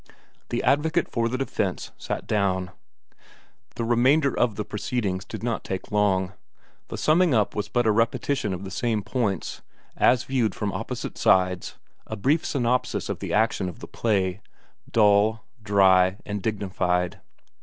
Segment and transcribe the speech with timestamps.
[0.49, 2.71] The advocate for the defence sat down.
[3.75, 6.33] The remainder of the proceedings did not take long.
[6.87, 9.61] The summing up was but a repetition of the same points,
[9.95, 11.77] as viewed from opposite sides,
[12.07, 14.41] a brief synopsis of the action of the play,
[14.91, 17.19] dry, dull, and dignified.